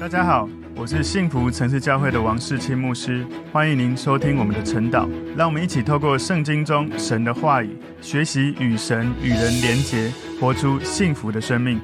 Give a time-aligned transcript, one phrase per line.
[0.00, 5.08] 大家好，我是幸福城市教会的王世清牧师，欢迎您收听我们的晨祷。
[5.36, 11.80] 让我们一起透过圣经中神的话语，学习与神与人连结，活出幸福的生命。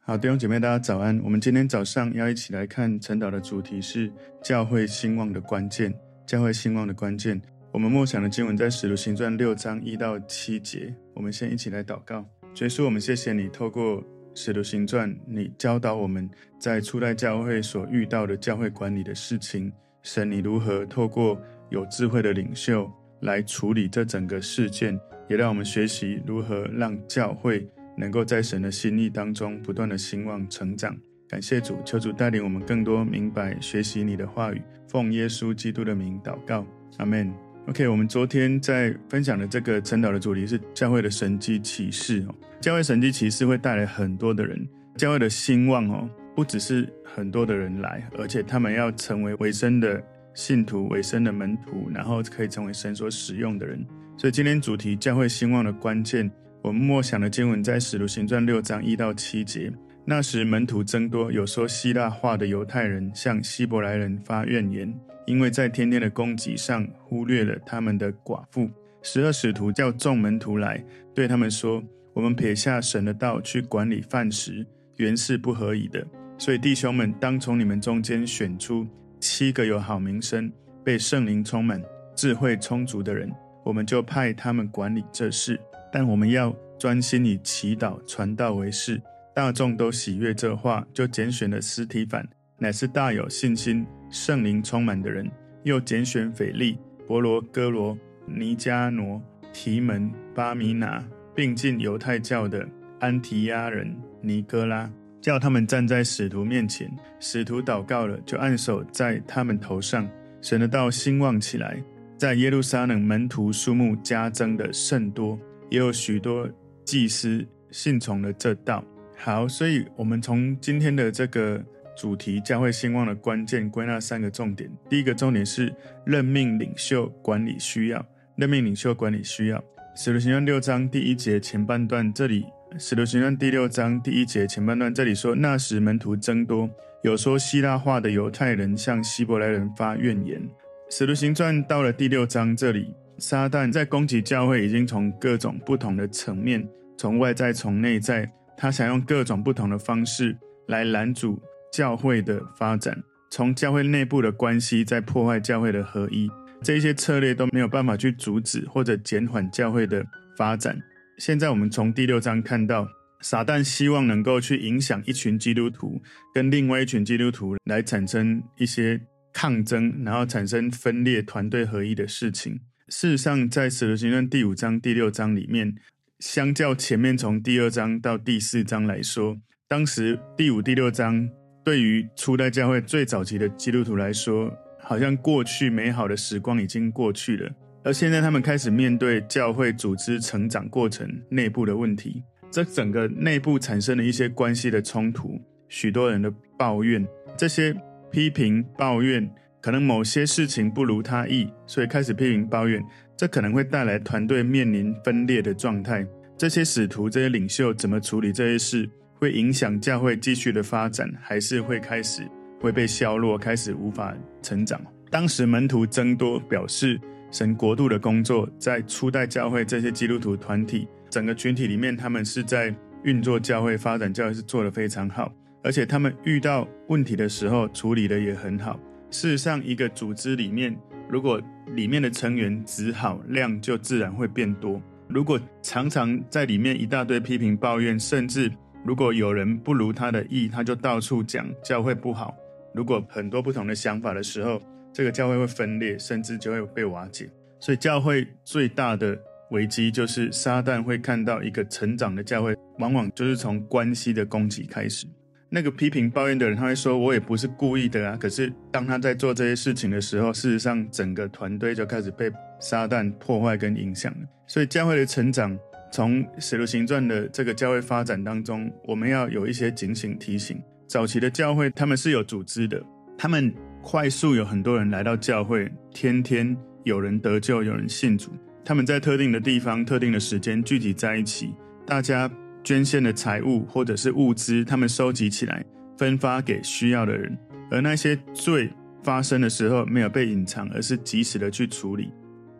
[0.00, 1.18] 好，弟兄姐妹，大家早安。
[1.24, 4.12] 我们今天早上要一起来看晨祷的主题是
[4.44, 5.92] 教会兴旺的关键。
[6.26, 7.40] 教会兴旺的关键，
[7.72, 10.94] 我们默想的经文在使徒行传六章一到七节。
[11.14, 12.26] 我们先一起来祷告，
[12.60, 14.04] 耶稣，我们谢谢你透过。
[14.36, 19.72] 使徒行传，你教导我们在初代教会所遇到的教会管理的事情。
[20.02, 21.40] 神，你如何透过
[21.70, 22.88] 有智慧的领袖
[23.22, 30.94] 来处理这整个事件，也让我们学习如何让教会能够在神的心意当中不断的兴旺成长。
[31.26, 32.12] 感谢主，求主。
[32.12, 34.60] 带领我们更多明白学习你的话语。
[34.86, 36.64] 奉耶稣基督的名祷告，
[36.98, 37.45] 阿门。
[37.68, 42.34] OK，我们昨天在分享的这个晨祷的主题是教会的神迹启示哦。
[42.60, 44.64] 教会神迹启示会带来很多的人，
[44.96, 50.00] 教会的兴旺哦，不只是很多的人来，而且他们要成为委身的
[50.32, 53.84] 信徒、委身的门徒，然后可以成为神所使用的人。
[54.16, 56.30] 所以今天主题教会兴旺的关键，
[56.62, 59.72] 我们默想的经文在使徒行传六章一到七节。
[60.04, 64.94] 那时门徒增多，有说希腊话的犹太人向希伯来人发怨言。
[65.26, 68.70] 因为在天天的供给上忽略了他们的寡妇，
[69.02, 70.82] 十二使徒叫众门徒来，
[71.14, 71.82] 对他们说
[72.14, 74.66] ：“我们撇下神的道去管理饭食，
[74.96, 76.06] 原是不合宜的。
[76.38, 78.86] 所以弟兄们，当从你们中间选出
[79.20, 80.50] 七个有好名声、
[80.84, 81.82] 被圣灵充满、
[82.14, 83.32] 智慧充足的人，
[83.64, 85.60] 我们就派他们管理这事。
[85.92, 89.02] 但我们要专心以祈祷、传道为事。”
[89.34, 92.26] 大众都喜悦这话，就拣选了司提反，
[92.58, 93.86] 乃是大有信心。
[94.10, 95.30] 圣灵充满的人，
[95.64, 99.20] 又拣选腓利、伯罗哥罗、尼加挪、
[99.52, 101.04] 提门、巴米拿，
[101.34, 102.66] 并进犹太教的
[103.00, 104.90] 安提亚人尼哥拉，
[105.20, 106.90] 叫他们站在使徒面前。
[107.18, 110.08] 使徒祷告了，就按手在他们头上。
[110.40, 111.82] 神的道兴旺起来，
[112.16, 115.38] 在耶路撒冷门徒数目加增的甚多，
[115.68, 116.48] 也有许多
[116.84, 118.84] 祭司信从了这道。
[119.16, 121.64] 好，所以我们从今天的这个。
[121.96, 124.70] 主题教会兴旺的关键归纳三个重点。
[124.88, 125.74] 第一个重点是
[126.04, 129.64] 任命领袖管理需要，任命领袖管理需要。
[129.94, 132.44] 使徒行传六章第一节前半段，这里
[132.78, 136.68] 使徒行传第六章第一节前半段这里说，那时门徒增多，
[137.02, 140.46] 有说希腊话的犹太人向希伯来人发怨言。
[140.90, 146.68] 使徒行传到了第六章这里，撒旦在攻击教会，已经从各种不同的层面，
[146.98, 150.36] 从外在从内在，他想用各种不同的方式
[150.68, 151.40] 来拦阻。
[151.76, 156.26] 教会的发展，从教会内部的关系在破坏教会的合一，
[156.62, 160.02] 这些策略都没有办法去阻止或者减缓教会的
[160.38, 160.80] 发展。
[161.18, 162.88] 现在我们从第六章看到，
[163.20, 166.00] 撒旦希望能够去影响一群基督徒
[166.32, 168.98] 跟另外一群基督徒来产生一些
[169.34, 172.58] 抗争，然后产生分裂、团队合一的事情。
[172.88, 175.74] 事实上，在使徒行传第五章、第六章里面，
[176.20, 179.36] 相较前面从第二章到第四章来说，
[179.68, 181.28] 当时第五、第六章。
[181.66, 187.50] 对于初代教会最早期的基督徒来说，好像过去美好的时光已经过去了，
[187.82, 192.22] 而现在他们开始面对教会组织成长过程内部的问题，
[192.52, 197.04] 这整个内部产生了一些关系的冲突，许多人的抱怨，
[197.36, 197.74] 这些
[198.12, 199.28] 批评抱怨，
[199.60, 202.80] 可能某些事情不如他意，所以开始批评抱怨，
[203.16, 206.06] 这可能会带来团队面临分裂的状态。
[206.38, 208.88] 这些使徒、这些领袖怎么处理这些事？
[209.18, 212.22] 会影响教会继续的发展，还是会开始
[212.60, 214.80] 会被削弱，开始无法成长？
[215.10, 217.00] 当时门徒增多，表示
[217.30, 228.78] 神国度的工作在初代教会这些基督徒团体整个群体里面，他们是在运作教会、发展教会是做得非常好，而且他们遇到问题的时候处理得也很好。
[229.10, 230.76] 事实上，一个组织里面，
[231.08, 231.40] 如果
[231.74, 234.82] 里面的成员质好，量就自然会变多。
[235.08, 238.50] 如果常常在里面一大堆批评抱怨，甚至
[238.86, 242.36] 如果有人不如他的意，他就到处讲教会不好。
[242.72, 244.62] 如果很多不同的想法的时候，
[244.92, 247.28] 这个教会会分裂，甚至就会被瓦解。
[247.58, 249.18] 所以教会最大的
[249.50, 255.04] 危机就是撒旦会看到一个成长的教会，往往就是从关系的攻击开始。
[255.48, 262.30] 那个批评抱怨的人，他会说：“我也不是故意的啊。”可是当他在做这些事情的时候，事实上整个团队就开始被
[262.60, 264.26] 撒旦破坏跟影响了。
[264.46, 265.58] 所以教会的成长。
[265.92, 270.60] 从使徒行传的这个教会发展当中，我们要有一些警醒提醒。
[270.88, 272.82] 早期的教会他们是有组织的，
[273.18, 273.52] 他们
[273.82, 278.30] 快速有很多人来到教会，天天有人得救，有人信主。
[278.64, 281.54] 他们在特定的地方、特定的时间聚集在一起，
[281.86, 282.30] 大家
[282.64, 285.64] 捐献的财物或者是物资，他们收集起来，
[285.96, 287.38] 分发给需要的人，
[287.70, 288.68] 而那些罪
[289.02, 292.12] 发生的时候没有被隐藏，而是及时的去处理。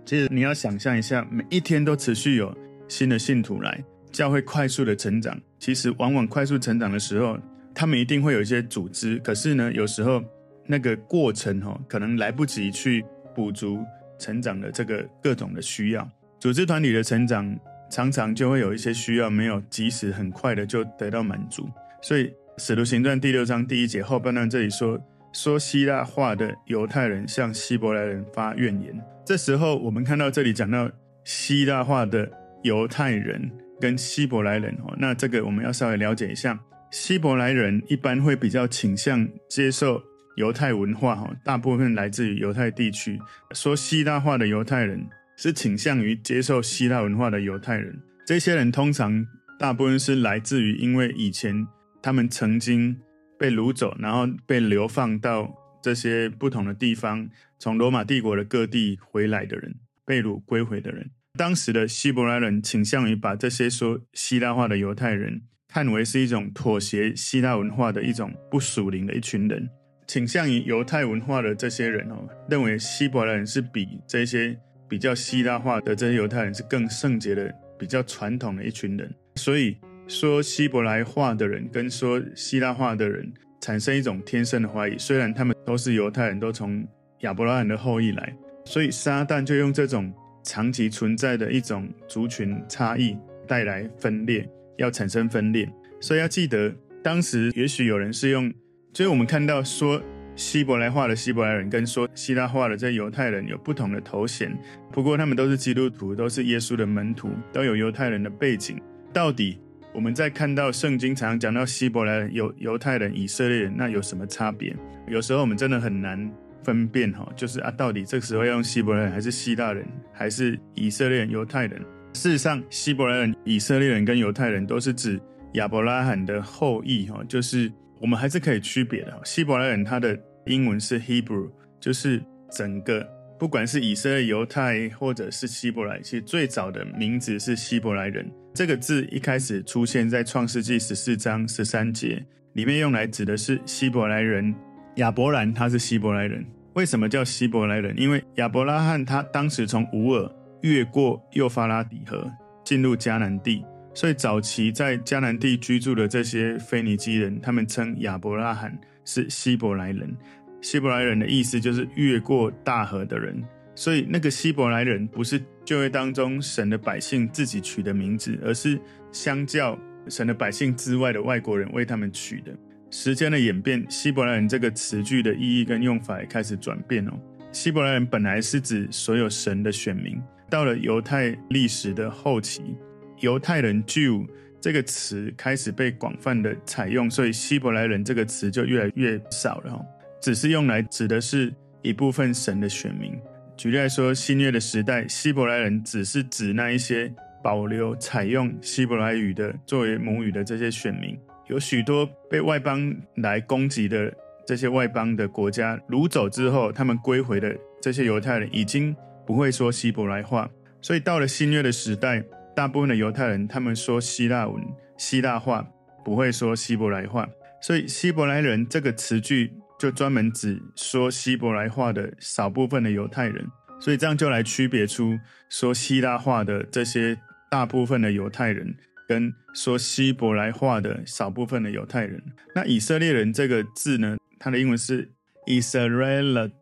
[0.04, 2.56] 其实你要想象一下，每一天都持续有
[2.88, 5.38] 新的信徒来，教会快速的成长。
[5.58, 7.38] 其实往往快速成长的时候，
[7.74, 10.22] 他们一定会有一些组织，可是呢，有时候
[10.66, 13.04] 那个过程哦，可能来不及去
[13.34, 13.84] 补足
[14.18, 16.08] 成长的这个各种的需要。
[16.40, 17.58] 组织团体的成长
[17.90, 21.68] 常常就会有一些需要没有及时很快的就得到满足，
[22.02, 22.32] 所以。
[22.58, 24.98] 使徒行传第六章第一节后半段这里说，
[25.30, 28.98] 说希腊话的犹太人向希伯来人发怨言。
[29.26, 30.90] 这时候我们看到这里讲到
[31.22, 32.26] 希腊话的
[32.66, 36.58] 犹太人跟希伯来人哦，那这个我们要稍微了解一下。
[36.90, 40.02] 希伯来人一般会比较倾向接受
[40.36, 43.18] 犹太文化哈，大部分来自于犹太地区。
[43.52, 47.98] 说希腊话的犹太人是倾向于接受希腊文化的犹太人。
[48.26, 49.26] 这些人通常
[49.58, 51.66] 大部分是来自于因为以前。
[52.02, 52.96] 他们曾经
[53.36, 55.52] 被掳走，然后被流放到
[55.82, 57.28] 这些不同的地方，
[57.58, 59.74] 从罗马帝国的各地回来的人，
[60.04, 61.10] 被掳归回的人。
[61.36, 69.68] 当时的希伯来人倾向于把这些说希腊话的犹太人看为是一种妥协希腊文化的一种不属灵的一群人，
[70.06, 79.76] 倾向于犹太文化的这些人哦，认为希伯来人是比这些比较希腊化的这些犹太人是更圣洁的、比较传统的一群人，所以。
[80.08, 83.28] 说希伯来话的人跟说希腊话的人
[83.60, 86.86] 产生一种天生的怀疑，虽然他们都是犹太人，都从
[87.22, 88.32] 亚伯拉罕的后裔来，
[88.64, 90.14] 所以撒旦就用这种
[90.46, 94.48] 长期存在的一种族群差异带来分裂，
[94.78, 95.68] 要产生分裂。
[96.00, 96.72] 所以要记得，
[97.02, 98.48] 当时也许有人是用，
[98.92, 100.00] 就是我们看到说
[100.36, 104.56] 希伯来话的希伯来人跟说希腊话的这犹太人有不同的头衔，
[104.92, 108.80] 不过他们都是基督徒，都是耶稣的门徒，都有犹太人的背景，
[109.12, 109.58] 到底？
[109.92, 114.76] 我们在看到圣经常常讲到希伯来人、犹犹太人、以色列人，那有什么差别？
[115.08, 116.30] 有时候我们真的很难
[116.66, 121.80] 分辨哈，就是啊，到底这个时候要用希伯来人，还是希腊人，还是以色列人、犹太人？
[122.12, 125.20] 事实上，希伯来人、以色列人跟犹太人都是指
[125.52, 127.70] 亚伯拉罕的后裔哈，就是
[128.00, 129.20] 我们还是可以区别的。
[129.24, 131.48] 希伯来人他的英文是 Hebrew，
[131.78, 132.20] 就是
[132.50, 133.08] 整个
[133.38, 138.28] 不管是以色列、犹太或者是希伯来，其实最早的名字是希伯来人。
[138.52, 142.24] 这个字一开始出现在创世纪十四章十三节
[142.54, 144.52] 里面，用来指的是希伯来人
[144.96, 146.42] 亚伯兰，他是希伯来人。
[146.76, 147.98] 为什么叫希伯来人？
[147.98, 150.30] 因为亚伯拉罕他当时从乌尔
[150.60, 152.30] 越过幼发拉底河
[152.62, 153.64] 进入迦南地，
[153.94, 160.14] 所以早期在迦南地居住的这些腓尼基人，他们称亚伯拉罕是希伯来人。
[160.60, 163.42] 希伯来人的意思就是越过大河的人。
[163.74, 168.78] 所以，那个希伯来人不是旧约当中神的百姓自己取的名字，而是
[169.12, 169.78] 相较
[170.10, 172.52] 神的百姓之外的外国人为他们取的。
[172.98, 177.12] 时间的演变，希伯来人这个词句的意义跟用法也开始转变哦。
[177.52, 182.74] 希伯来人本来是指所有神的选民，到了犹太历史的后期，
[183.20, 184.26] 犹太人 Jew
[184.62, 189.78] 这个词开始被广泛的采用，所以希伯来人这个词就越来越少了，
[190.22, 191.52] 只是用来指的是
[191.82, 193.12] 一部分神的选民。
[193.58, 197.12] 举例来说，新约的时代，希伯来人只是指那一些
[197.44, 201.14] 保留采用希伯来语的作为母语的这些选民。
[201.48, 204.12] 有许多被外邦来攻击的
[204.46, 208.94] 这些外邦的国家掳走之后，他们归回的这些犹太人已经
[209.26, 210.48] 不会说希伯来话。
[210.80, 214.62] 所以到了新约的时代，大部分的犹太人他们说希腊文、
[214.96, 215.66] 希腊话，
[216.04, 217.28] 不会说希伯来话。
[217.60, 219.52] 所以希伯来人这个词句。
[219.78, 223.46] 就专门指说希伯来话的少部分的犹太人，
[223.78, 225.18] 所以这样就来区别出
[225.50, 227.14] 说希腊话的这些
[227.50, 228.74] 大部分的犹太人，
[229.08, 232.22] 跟说希伯来话的少部分的犹太人。
[232.54, 235.10] 那以色列人这个字呢，它的英文是
[235.46, 236.52] Israelite，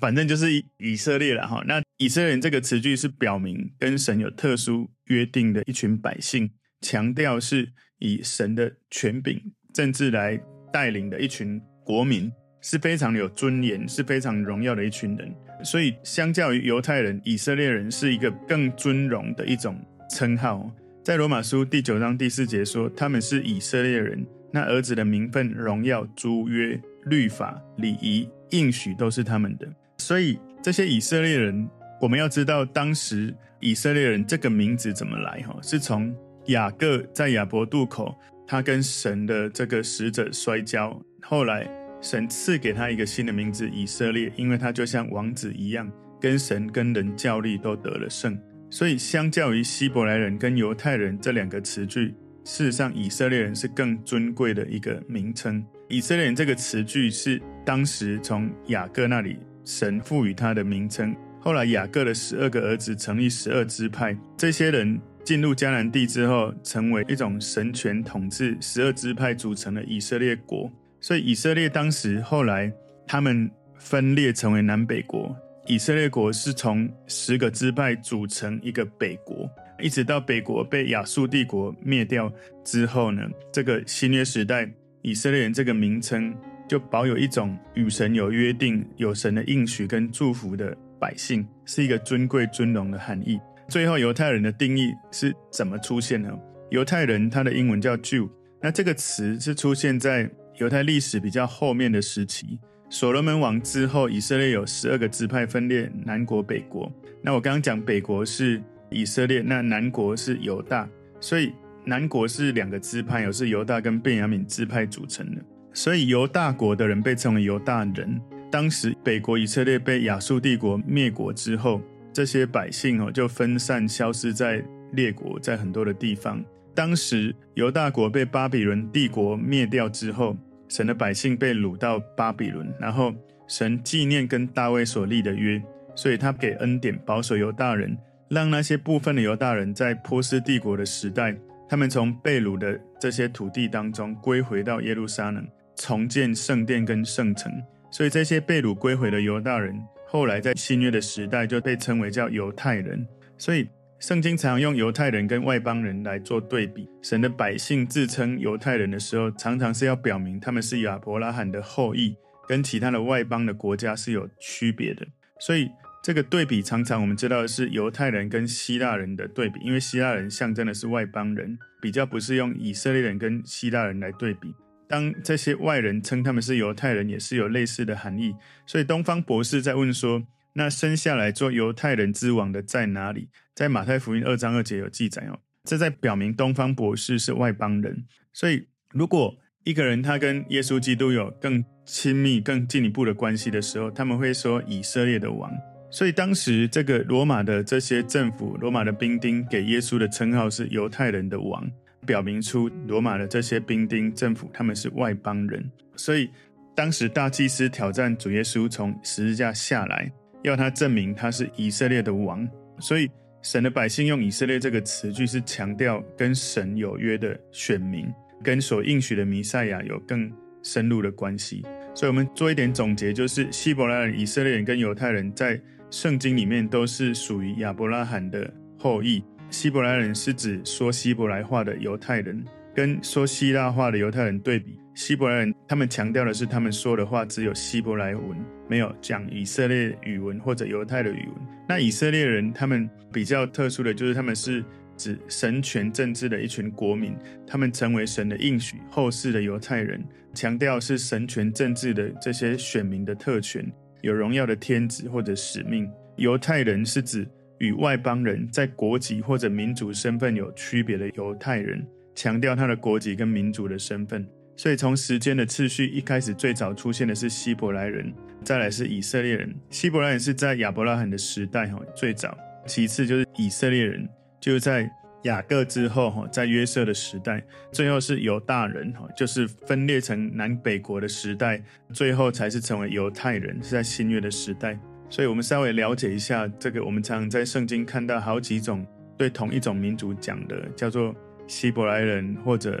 [0.00, 0.48] 反正就是
[0.78, 1.62] 以色列了哈。
[1.66, 6.50] 那以色列人这个词句是表明跟神有特殊约定的一群百姓，
[6.80, 9.40] 强调是以神的权柄
[9.72, 10.40] 政治来
[10.72, 11.60] 带领的一群。
[11.82, 15.34] 国民是非常有尊严、是非常荣耀的一群人，
[15.64, 19.76] 所以相较于犹太人，以色列人是一个更尊荣的一种
[20.08, 20.70] 称号。
[21.10, 29.68] 在罗马书第九章第四节说，他们是以色列人，那儿子的名分、荣耀、诸约、律法、礼仪、应许都是他们的。
[29.98, 31.68] 所以这些以色列人，
[32.00, 35.40] 我们要知道当时以色列人这个名字怎么来？
[35.40, 36.14] 哈，是从
[36.46, 41.68] 雅各在雅伯渡口，他跟神的这个使者摔跤，后来。
[42.00, 45.90] 神赐给他一个新的名字以色列，因为他就像王子一样，
[46.20, 48.38] 跟神跟人较力都得了胜。
[48.70, 55.62] 所以，相较于希伯来人跟犹太人这两个词句，事实上以色列人是更尊贵的一个名称。
[55.88, 61.14] 以色列人这个词句是当时从雅各那里神赋予他的名称。
[61.40, 70.70] 后来雅各的十二个儿子成立十二支派，这些人进入迦南地之后，成为一种神权统治，十二支派组成了以色列国。
[71.00, 72.72] 所以以色列当时后来
[73.06, 75.34] 他们分裂成为南北国，
[75.70, 79.48] 以色列国是从十个支派组成一个北国，
[79.80, 82.28] 一直到北国被亚述帝国灭掉
[82.64, 83.22] 之后呢，
[83.52, 84.68] 这个新约时代
[85.00, 86.34] 以色列人这个名称
[86.68, 90.76] 就保有一种与神有约定、有神的应许跟祝福的。
[90.98, 93.38] 百姓是一个尊贵尊荣的含义。
[93.68, 96.36] 最后，犹太人的定义是怎么出现呢？
[96.70, 98.28] 犹太人，他的英文叫 Jew。
[98.60, 102.58] 那这个词是出现在犹太历史比较后面的时期。
[102.92, 106.92] 所罗门王之后，以色列有十二个支派分裂，南国北国。
[107.22, 110.88] 那我刚刚讲北国是以色列，那南国是犹大，
[111.20, 111.52] 所以
[111.84, 115.40] 南国是两个支派，有是犹大跟便雅悯支派组成的。
[115.72, 118.20] 所以犹大国的人被称为犹大人。
[118.50, 121.80] 当时北国以色列被亚述帝国灭国之后，
[122.12, 124.60] 这些百姓哦就分散消失在
[124.94, 126.44] 列国，在很多的地方。
[126.74, 130.36] 当时犹大国被巴比伦帝国灭掉之后，
[130.70, 133.12] 神的百姓被掳到巴比伦，然后
[133.46, 135.60] 神纪念跟大卫所立的约，
[135.94, 137.98] 所以他给恩典保守犹大人，
[138.28, 141.36] 让那些部分的犹大人在波斯帝国的时代，
[141.68, 147.52] 他们从被掳的这些土地当中归回到耶路撒冷，重建圣殿跟圣城。
[147.90, 153.04] 所以这些被掳归回的犹大人，后来在新约的时代就被称为叫犹太人。
[153.36, 153.68] 所以
[154.00, 156.88] 圣经常用犹太人跟外邦人来做对比。
[157.02, 162.16] 神的百姓自称犹太人的时候，常常是要表明他们是亚伯拉罕的后裔，
[162.48, 165.06] 跟其他的外邦的国家是有区别的。
[165.38, 165.68] 所以
[166.02, 174.54] 这个对比常常我们知道的是犹太人跟希腊人的对比，因为希腊人象征的是外邦人，比较不是用以色列人跟希腊人来对比。
[174.88, 178.34] 当这些外人称他们是犹太人，也是有类似的含义。
[178.66, 185.38] 所以东方博士在问说：“那生下来做犹太人之王的在哪里？”在马太福音二章二节有记载哦。
[185.64, 188.04] 这在表明东方博士是外邦人。
[188.32, 195.52] 所以，如果一个人他跟耶稣基督有更亲密、更进一步的关系的时候，他们会说以色列的王。
[195.90, 201.70] 所以当时这个罗马的这些政府、罗马的兵丁给耶稣的称号是犹太人的王。
[202.06, 206.30] 表明出罗马的这些兵丁政府，他们是外邦人，所以
[206.74, 210.10] 当时大祭司挑战主耶稣从十字架下来，
[210.42, 212.48] 要他证明他是以色列的王。
[212.78, 213.10] 所以
[213.42, 218.06] 神的百姓用以色列这个词句，是强调跟神有约的选民，
[218.42, 220.30] 跟所应许的弥赛亚有更
[220.62, 221.62] 深入的关系。
[221.94, 229.22] 所以我们做一点总结，就是希伯来人、以色列人跟犹太人在圣经里面都是属于亚伯拉罕的后裔。
[229.50, 232.44] 希伯来人是指说希伯来话的犹太人，
[232.74, 238.36] 跟说希腊话的犹太人对比，希伯来人他们强调的是他们说的话只有希伯来文，
[238.68, 241.34] 没有讲以色列语文或者犹太的语文。
[241.68, 244.64] 那以色列人他们比较特殊的就是他们是
[244.96, 247.16] 指神权政治的一群国民，
[247.46, 250.04] 他们成为神的应许后世的犹太人，
[250.34, 253.64] 强调是神权政治的这些选民的特权，
[254.02, 255.90] 有荣耀的天职或者使命。
[256.16, 257.26] 犹太人是指。
[257.60, 264.26] 与外邦人在国籍或者民族身份有区别的犹太人，强调他的国籍跟民族的身份。
[264.56, 268.12] 所以从时间的次序，一开始最早出现的是希伯来人，
[268.44, 269.54] 再来是以色列人。
[269.70, 274.08] 希伯来人是在亚伯拉罕的时代哈最早，其次就是以色列人，
[274.40, 274.90] 就是在
[275.24, 277.42] 雅各之后哈，在约瑟的时代，
[277.72, 284.78] 最后是犹大人哈，就是分裂成南北国的时代，最后才是成为犹太人，是在新约的时代。
[285.10, 286.84] 所以，我们稍微了解一下这个。
[286.84, 288.86] 我们常常在圣经看到好几种
[289.18, 291.12] 对同一种民族讲的，叫做
[291.48, 292.80] 希伯来人，或者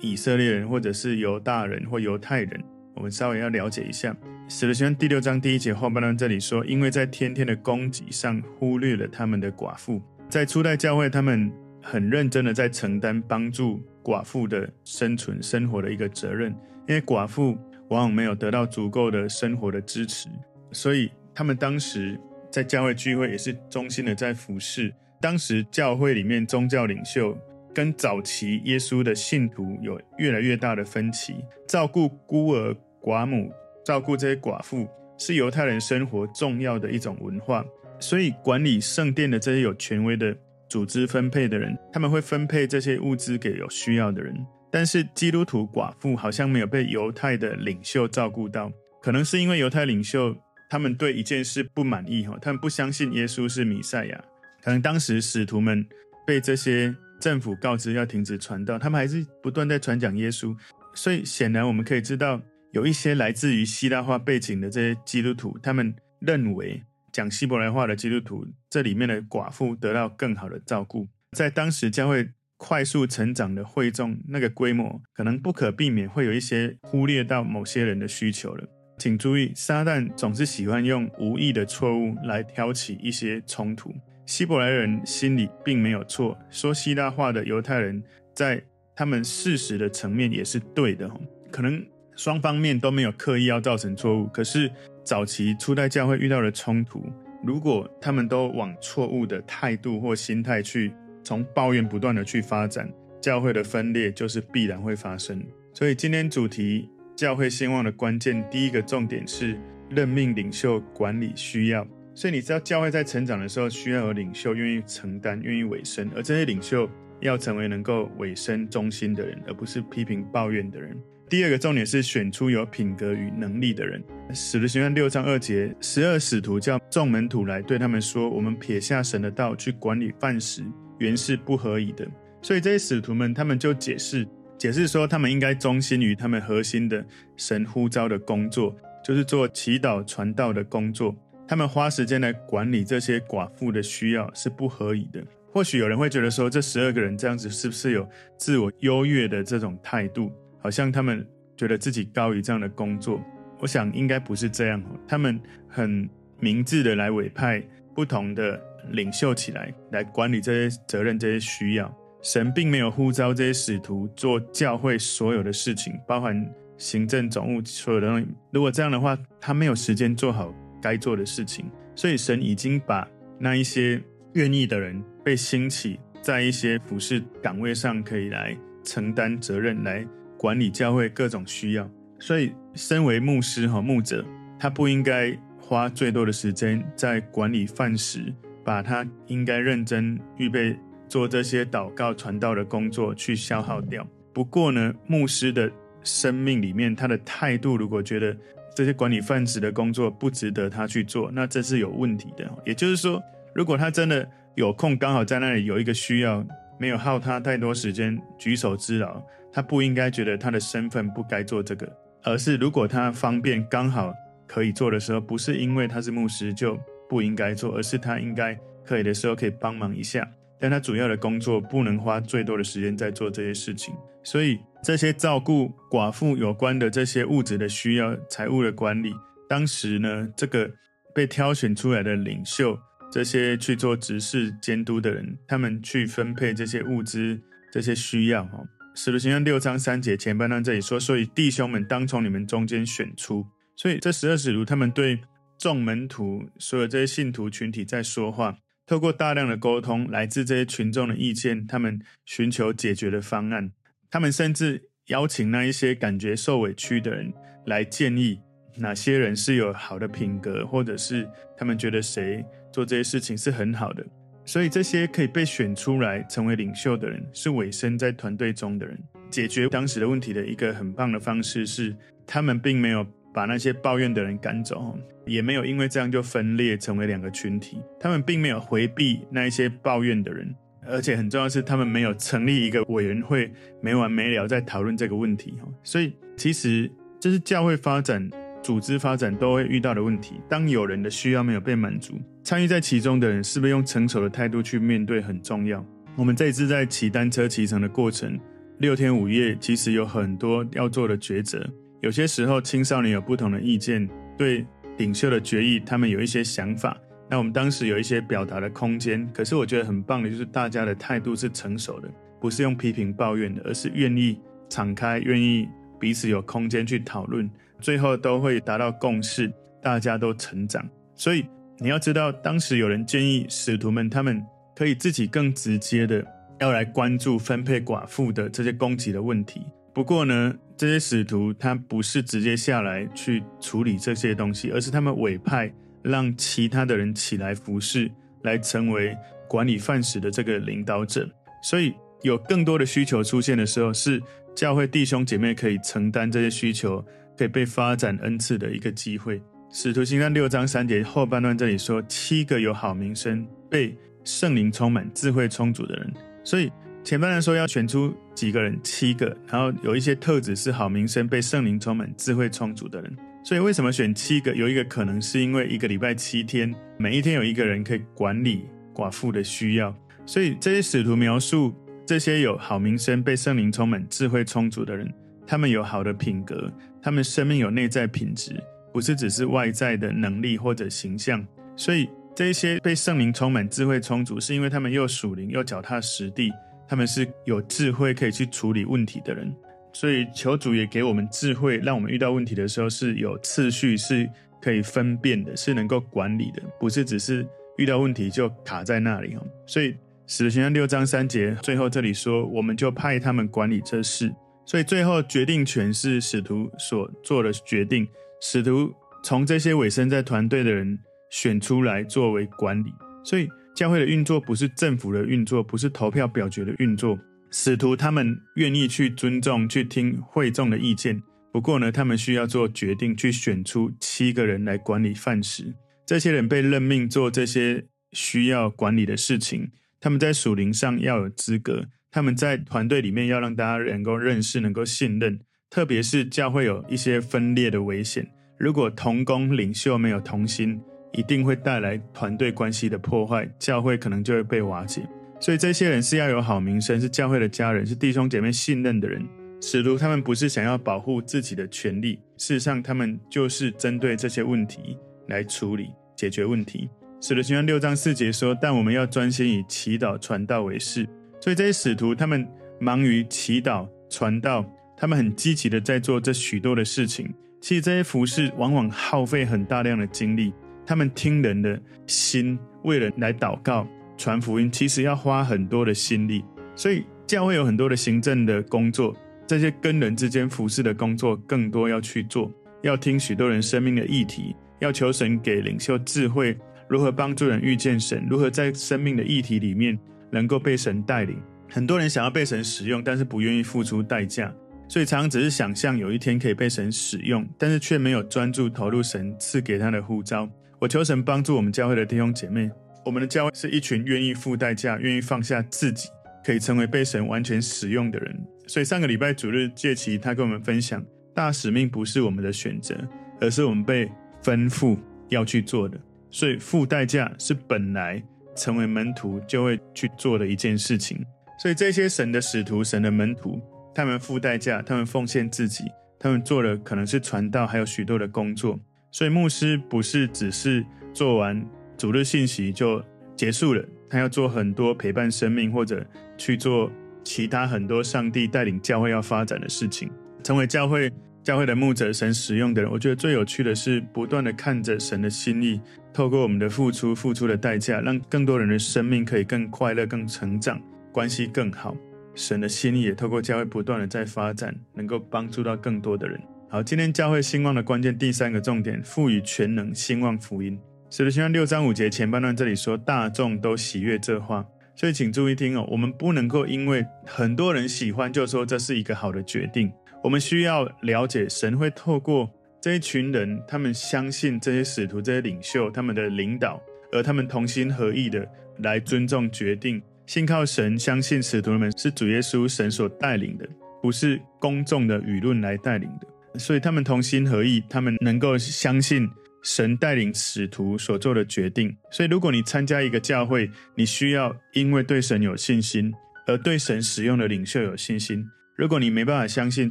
[0.00, 2.64] 以色列人，或者是犹大人或犹太人。
[2.94, 4.16] 我们稍微要了解一下。
[4.48, 11.52] 使徒行传第六章第一节后半段这里说：“因为在天天的供给上忽略了他们的寡妇。”在初代教会，他们
[11.82, 16.50] 很认真的在承担帮助寡妇的生存生活的一个责任，
[16.86, 20.28] 因为寡妇往往没有得到足够的生活的支持，
[20.72, 21.10] 所以。
[21.34, 22.18] 他们当时
[22.50, 24.92] 在教会聚会也是忠心的在服侍。
[25.20, 27.38] 当时教会里面宗教领袖
[27.78, 31.36] 跟早期耶稣的信徒有越来越大的分歧。
[31.68, 33.52] 照顾孤儿寡母，
[33.84, 37.64] 照顾这些寡妇，是犹太人生活重要的一种文化。
[38.00, 40.36] 所以管理圣殿的这些有权威的
[40.68, 44.34] 组织分配的人，他们会分配这些物资给有需要的人。
[44.72, 50.36] 但是基督徒寡妇好像没有被犹太的领袖照顾到，可能是因为犹太领袖。
[50.68, 54.24] 他们对一件事不满意，哈，他们不相信耶稣是弥赛亚。
[54.64, 55.86] 可能当时使徒们
[56.26, 60.56] 被这些政府告知要停止传道，他们还是不断在传讲耶稣。
[60.94, 62.40] 所以显然我们可以知道，
[62.72, 66.82] 有一些来自于希腊化背景的这些基督徒，他们认为
[67.12, 71.08] 讲希伯来话的基督徒，这里面的寡妇得到更好的照顾。
[71.36, 78.66] 在当时教会快速成长的会众那个规模，可能不可避免会有一些忽略到某些人的需求了。
[78.98, 83.94] 请注意，撒旦总是喜欢用无意的错误来挑起一些冲突。
[84.28, 88.02] 希伯来人心里并没有错，说希腊话的犹太人
[88.34, 88.62] 在
[88.94, 91.10] 他们事实的层面也是对的。
[91.50, 91.82] 可能
[92.14, 94.70] 双方面都没有刻意要造成错误，可是
[95.02, 97.02] 早期初代教会遇到的冲突，
[97.42, 100.92] 如果他们都往错误的态度或心态去，
[101.24, 102.86] 从抱怨不断的去发展，
[103.22, 105.42] 教会的分裂就是必然会发生。
[105.72, 106.90] 所以今天主题。
[107.16, 109.58] 教会兴旺的关键，第一个重点是
[109.90, 111.84] 任命领袖管理需要。
[112.18, 121.00] 所以你知道，教会在成长的时候，需要有领袖愿意承担、愿意委身，而这些领袖要成为能够委身忠心的人，而不是批评抱怨的人。
[121.28, 124.02] 第二个重点是选出有品格与能力的人。
[124.34, 130.64] 使徒行传六章二节，十二使徒叫众门徒来，对他们说：“我们撇下神的道去管理饭食，
[130.98, 132.04] 原是不合宜的。”
[132.42, 134.26] 所以这些使徒们，他们就解释。
[134.58, 137.06] 解释说，他们应该忠心于他们核心的
[137.36, 141.14] 神呼召的工作，就是做祈祷传道的工作。
[141.48, 145.24] 他们花时间来管理这些寡妇的需要是不合宜的。
[145.50, 150.30] 或许有人会觉得说，这十二个人这样子是不是有自我优越的这种态度？
[150.60, 151.26] 好像他们
[151.56, 153.18] 觉得自己高于这样的工作。
[153.60, 154.82] 我想应该不是这样。
[155.08, 156.06] 他们很
[156.38, 157.64] 明智的来委派
[157.94, 161.92] 不同的领袖起来，来管理这些责任、这些需要。
[162.22, 168.28] 神并没有呼召这些使徒做教会所有的事情，包含行政总务所有的东西。
[168.50, 171.70] 如果这样的话，他没有时间做好该做的事情。
[171.94, 173.08] 所以神已经把
[173.38, 174.02] 那一些
[174.34, 180.06] 愿意的人被兴起，在一些服事岗位上，可以来承担责任，来
[180.36, 181.90] 管理教会各种需要。
[182.18, 184.24] 所以，身为牧师和牧者，
[184.58, 190.76] 他不应该花最多的时间在管理饭食，把他应该认真预备。
[191.08, 194.06] 做这些祷告传道的工作去消耗掉。
[194.30, 198.36] 不过呢，牧师的生命里面，他的态度如果觉得
[198.78, 202.48] 这些管理饭食的工作不值得他去做，那这是有问题的。
[202.64, 203.20] 也就是说，
[203.52, 206.46] 如果他真的有空，刚好在那里有一个需要，
[206.78, 209.20] 没有耗他太多时间举手之劳，
[209.52, 214.14] 他不应该觉得他的身份不该做这个，而是如果他方便刚好
[214.46, 220.24] 可以做的时候，不是因为他是牧师就不应该做，而是他应该可以的时候可以帮忙一下。
[220.60, 229.12] 但他主要的工作不能花最多的时间在做这些事情，所以这些照顾寡妇有关的这些物质的需要、财务的管理，
[229.48, 230.70] 当时呢，这个
[231.14, 232.78] 被挑选出来的领袖，
[233.10, 237.40] 这些去做执事监督的人，他们去分配这些物资、
[237.72, 238.44] 这些需要。
[238.44, 238.62] 哈，
[238.94, 243.46] 使徒行传六章三节前半段这里说，所以弟兄们当从你们中间选出。
[243.76, 245.20] 所以这十二使徒他们对
[245.56, 248.58] 众门徒所有这些信徒群体在说话。
[248.88, 253.70] 透过大量的沟通，来自这些群众的意见，他们寻求解决的方案。
[254.10, 257.30] 他们甚至邀请那一些感觉受委屈的人
[257.66, 258.40] 来建议
[258.76, 264.02] 哪些人是有好的品格，或者是他们觉得谁做这些事情是很好的。
[264.46, 268.98] 所以这些可以被选出来成为领袖的人，是委身在团队中的人。
[269.28, 271.94] 解决当时的问题的一个很棒的方式是，
[272.26, 273.06] 他们并没有。
[273.30, 274.98] 把那些抱怨的人赶走，
[275.28, 277.80] 也没有因为这样就分裂成为两个群体。
[278.00, 280.54] 他们并没有回避那一些抱怨的人，
[280.86, 285.54] 而且很重要的是，他们没有成立一个委员会，没完没了在讨论这个问题。
[285.82, 288.28] 所以，其实这是教会发展、
[288.62, 290.40] 组织发展都会遇到的问题。
[290.48, 295.84] 当有人的需要没有被满足，参与在其中的人是不是用成熟的态度去面对很重要。
[296.16, 298.38] 我们这一次在骑单车骑乘的过程，
[298.78, 301.64] 六天五夜，其实有很多要做的抉择。
[302.00, 304.64] 有些时候，青少年有不同的意见，对
[304.98, 306.96] 领袖的决议，他们有一些想法。
[307.30, 309.28] 那我们当时有一些表达的空间。
[309.32, 312.08] 可是我觉得很棒的，就是大家的态度是成熟的，
[312.40, 315.68] 不是用批评抱怨的，而是愿意敞开，愿意
[316.00, 317.48] 彼此有空间去讨论，
[317.80, 320.88] 最后都会达到共识，大家都成长。
[321.14, 321.44] 所以
[321.78, 326.24] 你要知道，当时有人建议使徒们，他们可以自己更直接的
[326.60, 329.62] 要来关注分配寡妇的这些供给的问题。
[329.92, 338.08] 不过呢，这些使徒他不是直接下来去处理这些东西，而是他们委派让其他的人起来服侍，
[338.44, 339.16] 来成为
[339.48, 341.28] 管理饭食的这个领导者。
[341.64, 344.22] 所以有更多的需求出现的时候，是
[344.54, 347.04] 教会弟兄姐妹可以承担这些需求，
[347.36, 349.42] 可以被发展恩赐的一个机会。
[349.72, 356.12] 使徒行传六章三节后半段这里说，七个有好名声、被圣灵充满、智慧充足的人。
[356.44, 356.70] 所以。
[357.08, 363.16] 前半段说要选出几个人，七个，然后有一些特质是好名声、被圣灵充满、智慧充足的人。
[363.42, 364.54] 所以为什么选七个？
[364.54, 369.96] 有一个可能是因为一个礼拜七天，每一天有一个人可以管理寡妇的需要。
[370.26, 375.10] 所以这些使徒描述这些有好名声、被圣灵充满、智慧充足的人，
[375.46, 378.54] 他们有好的品格，他们生命有内在品质，
[378.92, 381.42] 不是只是外在的能力或者形象。
[381.74, 386.52] 所以这些被圣灵充满、智慧充足，是因为他们又属灵又脚踏实地。
[386.88, 389.54] 他们是有智慧可以去处理问题的人，
[389.92, 394.26] 所以求主也给我们智慧，让我们遇到问题的时候是有次序，是
[394.62, 397.46] 可以分辨的，是能够管理的，不是只是
[397.76, 399.36] 遇到问题就卡在那里。
[399.66, 399.94] 所以
[400.26, 404.32] 使徒行传六章三节最后这里说，我们就派他们管理这事。
[404.64, 408.08] 所以最后决定权是使徒所做的决定，
[408.40, 408.90] 使徒
[409.22, 410.98] 从这些委身在团队的人
[411.28, 413.46] 选出来作为管理，所以。
[413.78, 417.16] 教会的运作不是政府的运作，不是投票表决的运作。
[417.52, 425.72] 使徒他们愿意去尊重、去听会众的意见，不过呢，他们需要做决定，去选出七个人来管理饭食。
[426.04, 435.38] 这些人被任命做这些需要管理的事情，他们在属灵上要有资格，他们在团队里面要让大家能够认识、能够信任。
[435.70, 440.80] 特别是教会有一些分裂的危险，如果同工领袖没有同心。
[441.12, 445.02] 一定会带来团队关系的破坏，教会可能就会被瓦解。
[445.40, 449.24] 所以这些人是要有好名声，是教会的家人，是弟兄姐妹信任的人。
[449.60, 456.88] 使徒他们不是想要保护自己的权利，事实上他们就是针对这些问题来处理解决问题。
[457.20, 461.08] 使徒行传六章四节说：“但我们要专心以祈祷传道为事。”
[461.40, 462.46] 所以这些使徒他们
[462.80, 464.64] 忙于祈祷传道，
[464.96, 467.32] 他们很积极的在做这许多的事情。
[467.60, 470.52] 其实这些服事往往耗费很大量的精力。
[470.88, 476.42] 他们听人的心，为人来祷告、传福音，其实要花很多的心力。
[476.74, 479.14] 所以教会有很多的行政的工作，
[479.46, 482.50] 这些跟人之间服侍的工作更多要去做。
[482.80, 486.56] 要听许多人生命的议题，要求神给领袖智慧，
[486.88, 489.98] 如何帮助人遇见神，如何在生命的议题里面
[490.30, 491.38] 能够被神带领。
[491.68, 494.50] 很多人想要被神使用，但是不愿意付出代价，
[494.88, 500.48] 所以常常只是想象有一天可以被神使用，但是却没有专注投入神赐给他的呼召。
[500.80, 502.70] 我求神帮助我们教会的弟兄姐妹。
[503.04, 506.08] 我们的教会是一群愿意付代价、愿意放下自己，
[506.44, 508.40] 可以成为被神完全使用的人。
[508.66, 512.94] 所以上个礼拜主日，介琪他跟我们分享，大使命不是我们的选择，
[513.40, 514.08] 而是我们被
[514.42, 514.96] 吩咐
[515.30, 515.98] 要去做的。
[516.30, 518.22] 所以付代价是本来
[518.54, 521.18] 成为门徒就会去做的一件事情。
[521.58, 523.60] 所以这些神的使徒、神的门徒，
[523.94, 525.84] 他们付代价，他们奉献自己，
[526.20, 528.78] 他们做的可能是传道，还有许多的工作。
[529.10, 531.64] 所以牧师不是只是做完
[531.96, 533.02] 主日信息就
[533.34, 536.04] 结束了，他要做很多陪伴生命或者
[536.36, 536.90] 去做
[537.24, 540.10] 其他很多上帝带领教会要发展的事情。
[540.42, 541.10] 成为教会
[541.42, 545.80] 教会的牧者，神使用的人，我觉得最有趣的是不断的看着神的心意，
[546.12, 551.96] 透过我们的付出、付出的代价，让更多人的生命可以更快乐、更成长，关系更好。
[552.34, 556.40] 神的心意也透过教会不断的在发展，能够帮助到更多的人。
[556.70, 560.78] 好，今天教会兴旺的关键第三个重点，赋予全能兴旺福音。
[561.08, 564.62] 使徒行传六章五节前半段这里说，大众都喜悦这话，
[564.94, 569.90] 所以请注意听哦，我们不能够因为很多人喜欢就说这是一个好的决定。
[570.22, 572.50] 我们需要了解，神会透过
[572.82, 576.78] 这一群人，他们相信这些使徒、这些领袖他们的领导，
[577.12, 578.46] 而他们同心合意的
[578.80, 583.66] 来尊重决定，信靠神，相信使徒们是主耶稣神所带领的，
[584.02, 586.26] 不是公众的舆论来带领的。
[586.54, 589.28] 所以他们同心合意，他们能够相信
[589.62, 591.94] 神带领使徒所做的决定。
[592.10, 596.12] 所以，如果你参加一个教会，你需要因为对神有信心，
[596.46, 598.44] 而对神使用的领袖有信心。
[598.76, 599.90] 如果你没办法相信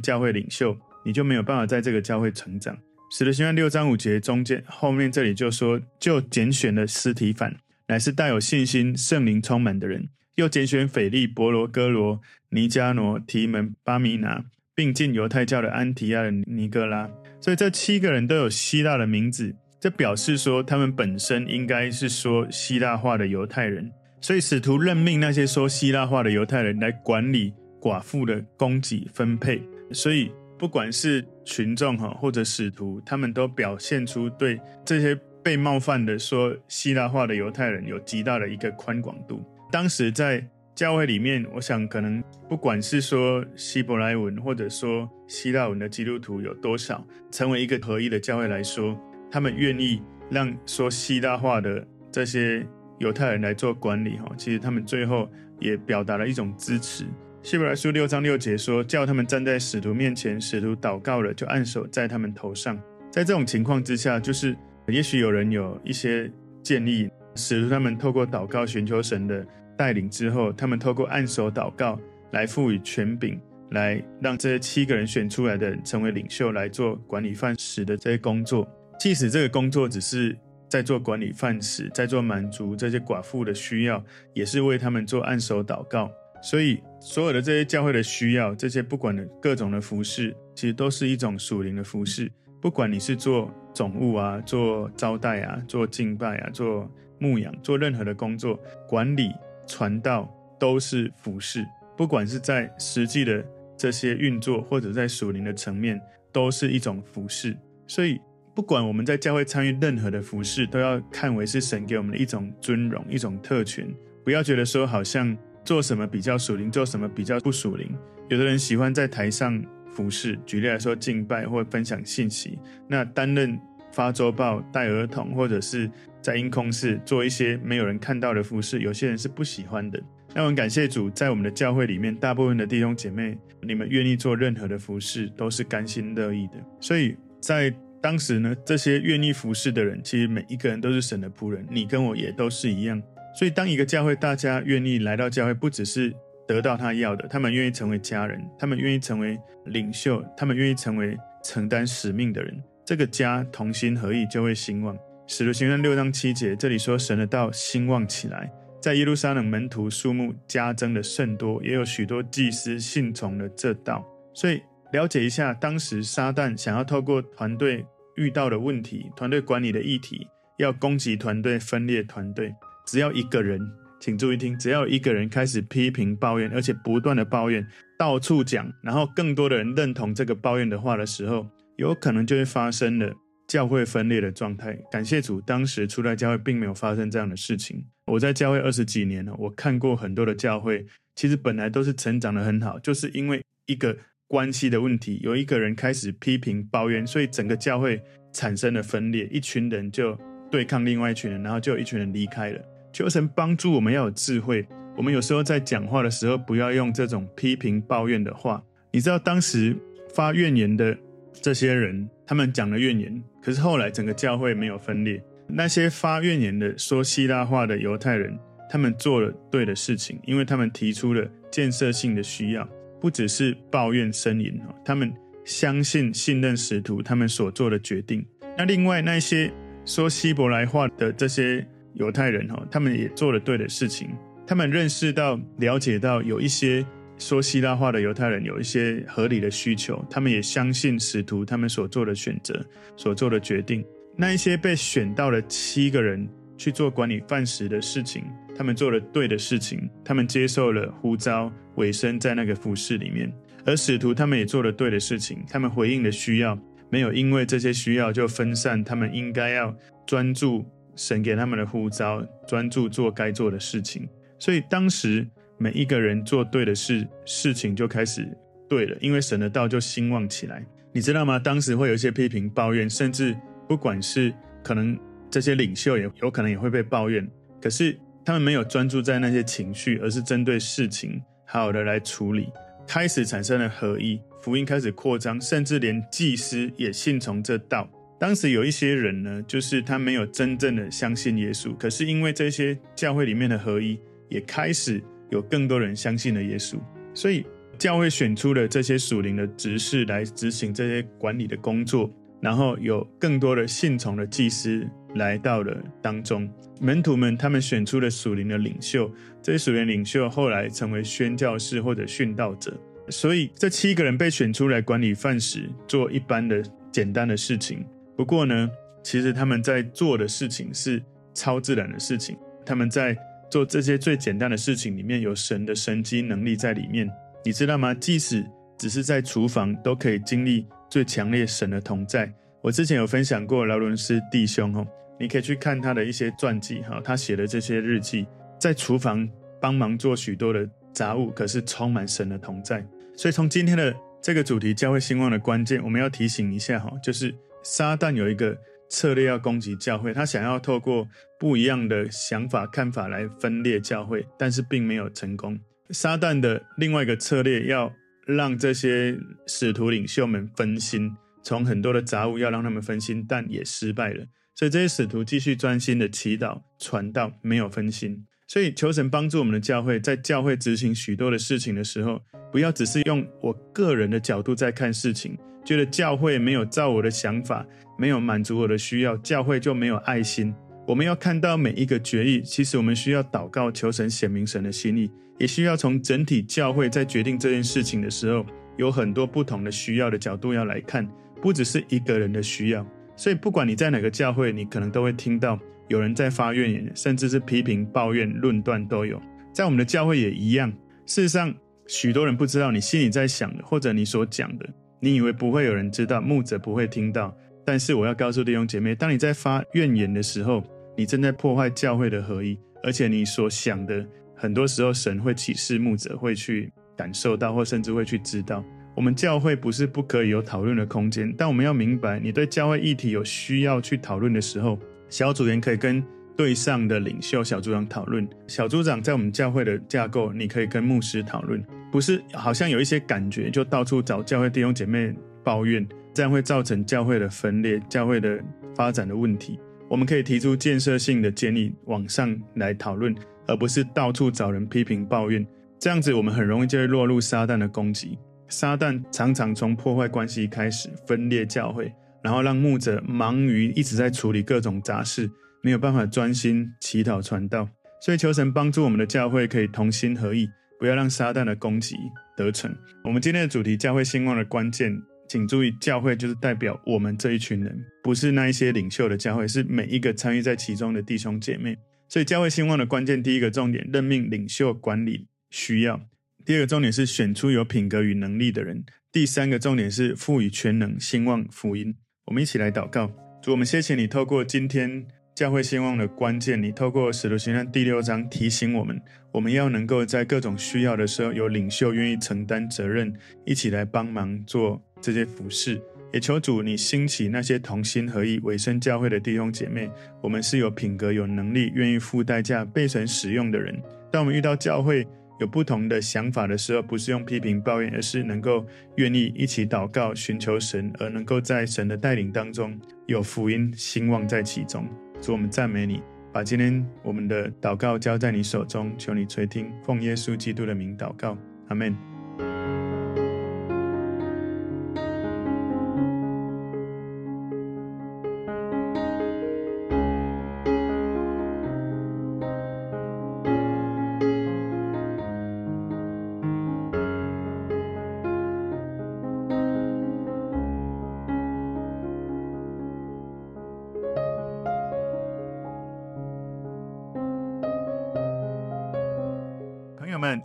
[0.00, 2.76] 教会领袖，你就没有办法在这个教会成长。
[3.10, 10.02] 使徒行传六章五节中间后面这里就说，就拣选了司提反，乃是带有信心、圣灵充满的人；
[10.34, 14.44] 又拣选腓利、伯罗、哥罗、尼迦挪、提门、巴米拿。
[14.78, 17.10] 并进犹太教的安提亚的尼哥拉，
[17.40, 23.90] 所以这七个人都有希腊的名字，这表示说他们本身应该是说希腊话的犹太人。
[24.20, 29.60] 所以使徒任命那些说希腊话的犹太人来管理寡妇的供给分配。
[29.92, 39.42] 所以不管是群众哈或者使徒，他们都表现出对这些被冒犯的说希腊话的犹太人有极大的一个宽广度。
[39.72, 40.48] 当时在。
[40.78, 48.96] 教会里面，我想可能不管是说希伯来文或者说希腊文的基督徒有多少，成为一个合一的教会来说，
[49.28, 52.64] 他们愿意让说希腊话的这些
[53.00, 54.30] 犹太人来做管理哈。
[54.36, 57.04] 其实他们最后也表达了一种支持。
[57.42, 66.30] 希伯来书六章六节说：“叫他们站在使徒面前，使徒祷告了，就按手在他们头上。”在这种情况之下，就是也许有人有一些
[66.62, 69.44] 建议，使徒他们透过祷告寻求神的
[69.78, 71.98] 带领之后，他们透过按手祷告
[72.32, 78.68] 来赋予权柄，来让这七个人选出来的成为领袖，来做管理饭食的这些工作。
[78.98, 80.36] 即使这个工作只是
[80.68, 86.10] 在做管理饭食，在做满足这些寡妇的需要，也是为他们做按手祷告。
[86.42, 92.30] 所以，所有的这些教会的需要，这些不管的各种的服事，其实都是一种属灵的服事。
[92.60, 99.32] 不管你是做总务啊，做招待啊，做敬拜啊，做牧养，做任何的工作，管理、
[99.68, 100.28] 传道
[100.58, 101.64] 都是服事。
[101.96, 103.44] 不管是在实际的
[103.76, 106.00] 这些运作，或者在属灵的层面，
[106.32, 107.56] 都是一种服事。
[107.86, 108.20] 所以，
[108.54, 113.86] 不管我们在教会参与任何的服事，都要看为是神给我们的一种尊荣，一种特权。
[114.24, 115.36] 不要觉得说好像。
[115.64, 117.94] 做什么比较属灵，做什么比较不属灵？
[118.30, 122.58] 有的人喜欢在台上服侍，举例来说，敬拜或分享信息。
[122.86, 123.60] 那担任
[123.98, 125.90] 发周报、带儿童，或者是
[126.22, 130.00] 在音控室做一些没有人看到的服侍，有些人是不喜欢的。
[130.32, 136.52] 那我们感谢主，在我们的教会里面，大部分的弟兄姐妹，你们愿意做任何的服侍，都是甘心乐意的。
[136.80, 143.02] 所以在当时呢，这些愿意服侍的人，其实每一个人都是神的仆人，你跟我也都是一样。
[143.36, 146.14] 所以，当一个教会大家愿意来到教会，不只是
[146.46, 154.96] 得到他要的，他们愿意成为家人，他们愿意成为领袖，他们愿意成为承担使命的人，这个家同心合意就会兴旺。
[155.26, 164.02] 使徒行传六章七节，这里说神的道兴旺起来，在耶路撒冷门徒数目加增的甚多，也有许多祭司信从了这道。
[164.32, 167.84] 所以，了解一下，当时撒旦想要透过团队
[168.16, 172.54] 遇到的问题、团队管理的议题，要攻击团队、分裂团队。
[172.86, 173.60] 只要一个人，
[174.00, 177.66] 请注意听，只要一个人开始批评抱怨，而且不断的抱怨，
[177.98, 181.46] 到处讲，然后更多的人认同这个抱怨的话的时候，
[181.78, 183.14] 有可能就会发生了
[183.46, 184.76] 教会分裂的状态。
[184.90, 187.86] 感谢主，当时初代教会并没有发生这样的事情。
[188.06, 200.18] 我在教会二十几年了，我看过很多的教会，其实本来都是成长得很好，就是因为一个关系的问题，有一个人开始批评抱怨，所以整个教会产生了分裂，一群人就
[200.50, 202.60] 对抗另外一群人，然后就有一群人离开了。
[202.92, 204.66] 求神帮助我们要有智慧。
[204.96, 208.60] 我们有时候在讲话的时候，不要用这种批评抱怨的话。
[208.90, 209.76] 你知道当时
[210.12, 210.98] 发怨言的
[211.40, 215.22] 这些人，他们讲了怨言，可是后来整个教会没有分裂。
[215.46, 218.38] 那些发怨言的说希腊话的犹太人，
[218.70, 222.68] 他们做了对的事情，因为他们提出了建设性的需要，
[223.00, 224.60] 不只是抱怨呻吟。
[224.84, 225.12] 他们
[225.44, 228.24] 相信信任使徒他们所做的决定。
[228.56, 229.50] 那另外那些
[229.84, 231.66] 说希伯来话的这些。
[231.94, 234.08] 犹太人哈，他们也做了对的事情。
[234.46, 236.86] 他们认识到、了解到，有一些
[237.18, 242.64] 说希腊话的犹太人有一些合理的需求，他们也相信使徒他们所做的选择、
[242.96, 243.84] 所做的决定。
[244.16, 248.24] 那一些被选到了七个人去做管理饭食的事情，
[248.56, 253.32] 他们做了对的事情，他们接受了呼召，委身在那个服事里面。
[253.64, 256.58] 而使徒他们也做了对的事情，他们回应的需要，
[256.90, 259.76] 没有因为这些需要就分散，他们应该要
[260.06, 260.64] 专注。
[260.96, 264.08] 神给他们的呼召，专注做该做的事情。
[264.36, 265.24] 所以当时
[265.58, 268.28] 每一个人做对的事，事情就开始
[268.68, 270.64] 对了，因为神的道就兴旺起来。
[270.92, 271.38] 你知道吗？
[271.38, 273.36] 当时会有一些批评、抱怨，甚至
[273.68, 274.98] 不管是可能
[275.30, 277.28] 这些领袖也有可能也会被抱怨。
[277.60, 282.48] 可是他们没有专注在那些情绪，而是针对事情好好的来处理，
[282.86, 287.88] 开始产生了合一，福音开始扩张，甚至连祭司也信从这道。
[288.18, 296.76] 当时有一些人呢，就是他没有真正的相信耶稣，可是因为这些教会里面的合一，也开始有更多人相信了耶稣，
[297.14, 297.44] 所以
[297.78, 302.10] 教会选出了这些属灵的执事来执行这些管理的工作，
[302.40, 306.48] 然后有更多的信从的祭司来到了当中，
[306.80, 309.10] 门徒们他们选出了属灵的领袖，
[309.42, 312.76] 这些属灵领袖后来成为宣教士或者殉道者，
[313.08, 317.84] 所以这七个人被选出来管理饭食，做一般的简单的事情。
[318.16, 318.68] 不过呢，
[319.04, 322.36] 其实他们在做的事情是超自然的事情。
[322.66, 323.16] 他们在
[323.50, 327.08] 做这些最简单的事情里面有神的神迹能力在里面，
[327.44, 327.94] 你知道吗？
[327.94, 328.44] 即使
[328.76, 332.32] 只是在厨房，都可以经历最强烈神的同在。
[332.62, 334.86] 我之前有分享过劳伦斯弟兄哦，
[335.18, 338.26] 你可以去看他的一些传记哈，他写的这些日记，
[338.58, 339.28] 在厨房
[339.60, 342.86] 帮忙做许多的杂物，可是充满神的同在。
[343.16, 347.34] 所以从今天的这个主题教会兴旺的关键，我们要提醒一下哈，就是。
[347.64, 348.56] 撒旦有一个
[348.90, 355.58] 策略要攻击教会，他想要透过不一样的想法、看法来分裂教会，但是并没有成功。
[355.90, 357.92] 撒旦的另外一个策略，要
[358.26, 361.10] 让这些使徒领袖们分心，
[361.42, 364.26] 从很多的杂物要让他们分心，但也失败了。
[364.54, 368.26] 所以这些使徒继续专心的祈祷、传道，没有分心。
[368.48, 372.20] 所以求神帮助我们的教会，在教会执行许多的事情的时候，
[372.50, 377.62] 不要只是用我个人的角度在看事情，觉得教会没有照我的想法，
[377.98, 380.54] 没有满足我的需要，教会就没有爱心。
[380.86, 388.46] 我们要看到每一个决议，其实我们需要祷告，求神显明神的心意，也需要从整体教会在决定这件事情的时候，
[388.78, 391.06] 有很多不同的需要的角度要来看，
[391.42, 392.86] 不只是一个人的需要。
[393.14, 395.60] 所以不管你在哪个教会，你可能都会听到。
[395.88, 399.20] 有人在发怨言，甚至是批评、抱怨、论断都有。
[399.52, 400.72] 在我们的教会也一样。
[401.04, 401.54] 事实上，
[401.86, 404.66] 许多人不知道你心里在想的，或者你所讲的，
[405.00, 407.36] 你以为不会有人知道，牧者不会听到。
[407.64, 410.62] 但是我要告诉弟兄姐妹，当你在发怨言的时候，
[410.96, 418.64] 你正在破坏教会的合一，而且你所想的，很多时候神会启示牧者会去感受到，或甚至会去知道。
[418.96, 424.78] 我们教会不是不可以有讨论的空间，但我们要明白，你对教会议题有需要去讨论的时候。
[425.10, 426.02] 小组员可以跟
[426.38, 428.26] 对上的领袖小组长讨论。
[428.46, 431.60] 小组长在我们教会的架构，你可以跟牧师讨论。
[431.90, 438.38] 不是好像有一些感觉，就到处找教会弟兄姐妹抱怨，这样会造成教会的分裂、教会的
[438.76, 439.58] 发展的问题。
[439.88, 443.12] 我们可以提出建设性的建议，往上来讨论，
[443.48, 445.44] 而不是到处找人批评抱怨。
[445.80, 448.16] 这样子，我们很容易就会落入撒旦的攻击。
[448.48, 451.92] 撒旦常常从破坏关系开始，分裂教会。
[452.22, 455.30] 然后让牧者忙于一直在处理各种杂事，
[455.62, 457.68] 没有办法专心祈祷传道。
[458.00, 461.96] 所以求神帮助我们的教会可以同心合意，不要让撒旦的攻击
[462.36, 462.72] 得逞。
[463.02, 464.96] 我们今天的主题：教会兴旺的关键，
[465.28, 471.76] 请注意，教会就是代表我们这一群人，不是那一些领袖的教会，是每一个参与在其中的弟兄姐妹。
[472.08, 475.98] 所以教会兴旺的关键，第一个重点，任命领袖管理需要；
[476.46, 478.78] 第二个重点是选出有品格与能力的人；
[479.10, 481.96] 第三个重点是赋予权能兴旺福音。
[482.26, 483.10] 我们一起来祷告，
[483.42, 485.04] 主，我们谢谢你透过今天
[485.38, 495.80] 教会兴旺的关键，你透过使徒行传第六章提醒我们，我们要能够在各种需要的时候，有领袖愿意承担责任，一起来帮忙做这些服事。
[496.12, 499.88] 也求主你兴起那些同心合意、委身教会的弟兄姐妹，
[500.20, 503.80] 我们是有品格、有能力、愿意付代价、被神使用的人。
[504.10, 505.06] 当我们遇到教会，
[505.38, 514.84] 有不同的想法的时候，不是用批评抱怨，而是能够愿意一起祷告，寻求神，而能够在神的带领当中有福音兴旺在其中。
[515.20, 516.02] 主，我们赞美你，
[516.32, 521.36] 把今天我们的祷告交在你手中，求你垂听，奉耶稣基督的名祷告，
[521.68, 522.87] 阿门。